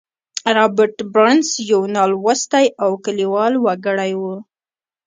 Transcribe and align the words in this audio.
رابرټ 0.55 0.97
برنس 1.13 1.47
یو 1.71 1.81
نالوستی 1.95 2.65
او 2.83 2.91
کلیوال 3.05 3.53
وګړی 3.65 4.11
و 4.19 4.21